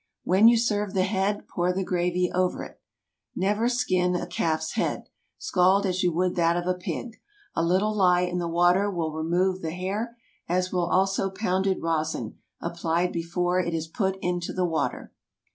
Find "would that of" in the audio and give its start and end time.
6.11-6.65